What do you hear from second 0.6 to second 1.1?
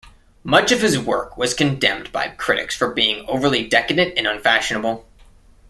of his